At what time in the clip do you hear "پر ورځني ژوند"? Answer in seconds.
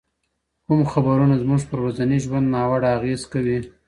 1.69-2.51